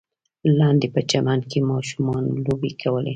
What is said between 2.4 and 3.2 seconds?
لوبې کولې.